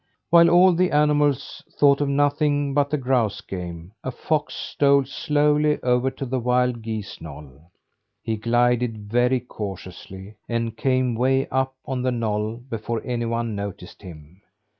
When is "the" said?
0.73-0.89, 2.89-2.97, 6.25-6.39, 12.01-12.11